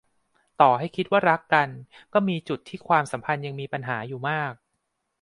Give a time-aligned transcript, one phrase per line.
[0.61, 1.69] ต่อให้คิดว่ารักกัน
[2.13, 4.53] ก็มีจุดที่ความสัมพันธ์ยังมีปัญหาอยู่มาก